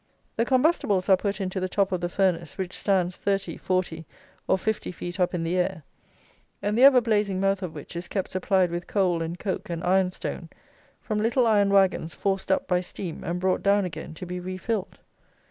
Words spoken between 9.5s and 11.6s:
and iron stone, from little